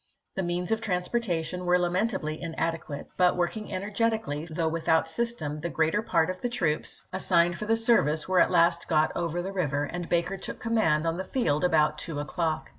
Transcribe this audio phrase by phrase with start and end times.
[0.33, 5.69] The means of transportation were lament ably inadequate; but working energetically, though without system, the
[5.69, 9.43] greater part of the troops as signed for the service were at last got over
[9.43, 12.69] the river, and Baker took command on the field about two o'clock.